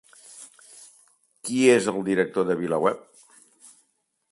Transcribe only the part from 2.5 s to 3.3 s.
VilaWeb?